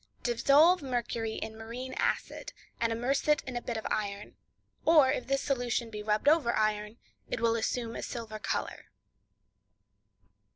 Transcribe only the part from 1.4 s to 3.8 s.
marine acid, and immerse in it a bit